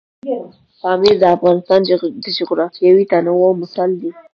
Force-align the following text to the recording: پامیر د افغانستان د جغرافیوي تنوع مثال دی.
پامیر 0.81 1.15
د 1.19 1.23
افغانستان 1.35 1.79
د 2.23 2.25
جغرافیوي 2.37 3.05
تنوع 3.11 3.51
مثال 3.61 3.89
دی. 4.01 4.11